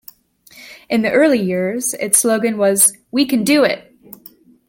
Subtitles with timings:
[0.89, 3.93] In the early years, its slogan was We Can Do It!